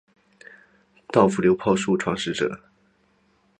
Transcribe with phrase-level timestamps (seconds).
[1.09, 2.59] 稻富流炮术创始者。